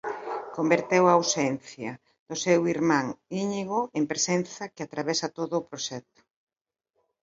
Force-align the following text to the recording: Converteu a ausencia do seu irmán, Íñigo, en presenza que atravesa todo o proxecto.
Converteu 0.57 1.03
a 1.07 1.15
ausencia 1.19 1.91
do 2.27 2.35
seu 2.45 2.61
irmán, 2.75 3.05
Íñigo, 3.43 3.79
en 3.97 4.03
presenza 4.11 4.63
que 4.73 4.83
atravesa 4.83 5.33
todo 5.37 5.53
o 5.57 5.65
proxecto. 5.69 6.21